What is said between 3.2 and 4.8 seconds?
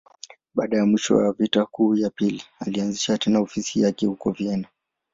ofisi yake huko Vienna.